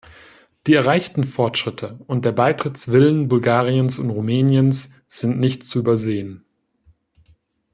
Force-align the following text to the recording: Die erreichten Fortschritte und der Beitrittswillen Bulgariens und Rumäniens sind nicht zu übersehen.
Die 0.65 0.73
erreichten 0.73 1.23
Fortschritte 1.23 1.99
und 2.07 2.25
der 2.25 2.31
Beitrittswillen 2.31 3.27
Bulgariens 3.27 3.99
und 3.99 4.09
Rumäniens 4.09 4.91
sind 5.07 5.39
nicht 5.39 5.63
zu 5.63 5.77
übersehen. 5.77 6.43